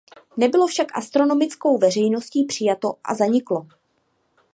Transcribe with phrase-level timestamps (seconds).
[0.37, 3.67] Nebylo však astronomickou veřejností přijato a zaniklo.